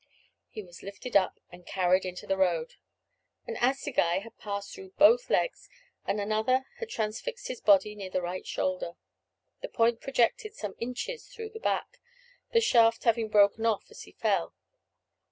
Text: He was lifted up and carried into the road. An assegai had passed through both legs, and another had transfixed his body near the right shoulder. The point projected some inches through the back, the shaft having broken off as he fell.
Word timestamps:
He 0.49 0.63
was 0.63 0.81
lifted 0.81 1.15
up 1.15 1.39
and 1.51 1.63
carried 1.63 2.05
into 2.05 2.25
the 2.25 2.35
road. 2.35 2.73
An 3.45 3.55
assegai 3.57 4.21
had 4.21 4.35
passed 4.39 4.73
through 4.73 4.93
both 4.97 5.29
legs, 5.29 5.69
and 6.07 6.19
another 6.19 6.65
had 6.79 6.89
transfixed 6.89 7.49
his 7.49 7.61
body 7.61 7.93
near 7.93 8.09
the 8.09 8.23
right 8.23 8.43
shoulder. 8.47 8.93
The 9.61 9.69
point 9.69 10.01
projected 10.01 10.55
some 10.55 10.73
inches 10.79 11.27
through 11.27 11.49
the 11.49 11.59
back, 11.59 11.99
the 12.51 12.61
shaft 12.61 13.03
having 13.03 13.27
broken 13.29 13.63
off 13.67 13.91
as 13.91 14.01
he 14.01 14.13
fell. 14.13 14.55